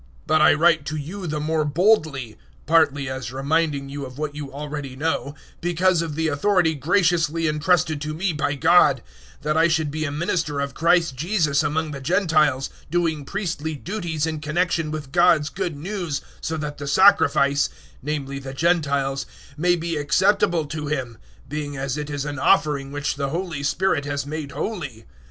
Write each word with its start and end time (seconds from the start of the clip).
015:015 0.01 0.07
But 0.25 0.41
I 0.41 0.53
write 0.55 0.85
to 0.87 0.95
you 0.95 1.27
the 1.27 1.39
more 1.39 1.63
boldly 1.63 2.35
partly 2.65 3.07
as 3.07 3.31
reminding 3.31 3.87
you 3.87 4.03
of 4.03 4.17
what 4.17 4.33
you 4.33 4.51
already 4.51 4.95
know 4.95 5.35
because 5.61 6.01
of 6.01 6.15
the 6.15 6.27
authority 6.27 6.73
graciously 6.73 7.47
entrusted 7.47 8.01
to 8.01 8.15
me 8.15 8.33
by 8.33 8.55
God, 8.55 9.03
015:016 9.43 9.43
that 9.43 9.57
I 9.57 9.67
should 9.67 9.91
be 9.91 10.05
a 10.05 10.11
minister 10.11 10.59
of 10.59 10.73
Christ 10.73 11.15
Jesus 11.15 11.61
among 11.61 11.91
the 11.91 12.01
Gentiles, 12.01 12.71
doing 12.89 13.25
priestly 13.25 13.75
duties 13.75 14.25
in 14.25 14.39
connexion 14.39 14.89
with 14.89 15.11
God's 15.11 15.49
Good 15.49 15.75
News 15.77 16.21
so 16.41 16.57
that 16.57 16.79
the 16.79 16.87
sacrifice 16.87 17.69
namely 18.01 18.39
the 18.39 18.55
Gentiles 18.55 19.27
may 19.55 19.75
be 19.75 19.97
acceptable 19.97 20.65
to 20.65 20.87
Him, 20.87 21.19
being 21.47 21.77
(as 21.77 21.95
it 21.95 22.09
is) 22.09 22.25
an 22.25 22.39
offering 22.39 22.91
which 22.91 23.17
the 23.17 23.29
Holy 23.29 23.61
Spirit 23.61 24.05
has 24.05 24.25
made 24.25 24.51
holy. 24.53 25.05